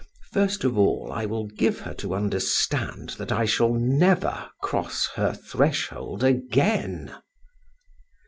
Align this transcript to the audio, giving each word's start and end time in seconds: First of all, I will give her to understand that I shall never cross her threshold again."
First 0.31 0.63
of 0.63 0.79
all, 0.79 1.11
I 1.13 1.27
will 1.27 1.45
give 1.45 1.81
her 1.81 1.93
to 1.93 2.15
understand 2.15 3.09
that 3.19 3.31
I 3.31 3.45
shall 3.45 3.71
never 3.75 4.49
cross 4.59 5.09
her 5.13 5.31
threshold 5.31 6.23
again." 6.23 7.13